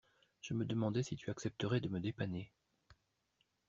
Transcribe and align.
Je 0.41 0.55
me 0.55 0.65
demandais 0.65 1.03
si 1.03 1.15
tu 1.15 1.29
accepterais 1.29 1.79
de 1.79 1.87
me 1.87 1.99
dépanner. 1.99 2.51